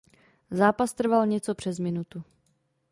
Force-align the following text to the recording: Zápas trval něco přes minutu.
Zápas 0.51 0.93
trval 0.93 1.27
něco 1.27 1.55
přes 1.55 1.79
minutu. 1.79 2.23